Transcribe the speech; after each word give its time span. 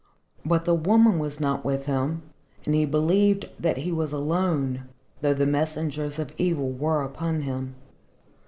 But 0.43 0.65
the 0.65 0.73
woman 0.73 1.19
was 1.19 1.39
not 1.39 1.63
with 1.63 1.85
him, 1.85 2.23
and 2.65 2.73
he 2.73 2.85
believed 2.87 3.51
that 3.59 3.77
he 3.77 3.91
was 3.91 4.11
alone, 4.11 4.89
though 5.21 5.35
the 5.35 5.45
messengers 5.45 6.17
of 6.17 6.33
evil 6.39 6.71
were 6.71 7.03
upon 7.03 7.41
him. 7.41 7.75